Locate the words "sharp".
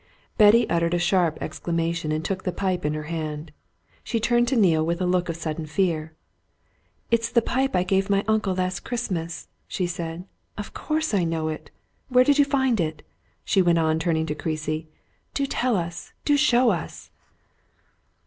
0.97-1.37